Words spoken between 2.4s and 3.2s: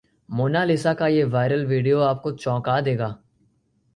चौंका देगा